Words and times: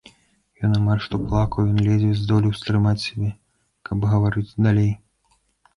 Ён 0.67 0.71
амаль 0.79 1.01
што 1.07 1.19
плакаў, 1.25 1.67
ён 1.73 1.83
ледзьве 1.89 2.11
здолеў 2.23 2.57
стрымаць 2.61 2.97
сябе, 3.07 3.29
каб 3.91 4.11
гаварыць 4.17 4.49
далей. 4.65 4.91